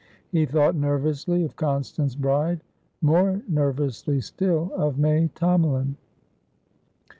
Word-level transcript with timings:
He 0.31 0.47
thought 0.47 0.73
nervously 0.73 1.43
of 1.43 1.55
Constance 1.55 2.15
Bride, 2.15 2.61
more 3.03 3.43
nervously 3.47 4.19
still 4.19 4.71
of 4.75 4.97
May 4.97 5.27
Tomalin. 5.35 5.95